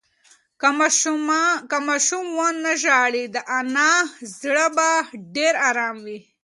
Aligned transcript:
که 1.69 1.77
ماشوم 1.87 2.25
ونه 2.37 2.73
ژاړي، 2.83 3.25
د 3.35 3.37
انا 3.59 3.91
زړه 4.39 4.67
به 4.75 4.89
ډېر 5.35 5.53
ارام 5.69 5.97
وي. 6.05 6.19